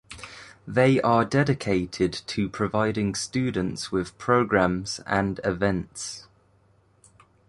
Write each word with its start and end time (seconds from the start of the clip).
They 0.65 0.99
are 1.01 1.23
dedicated 1.23 2.11
to 2.25 2.49
providing 2.49 3.13
students 3.13 3.91
with 3.91 4.17
programmes 4.17 4.99
and 5.05 5.39
events. 5.43 6.27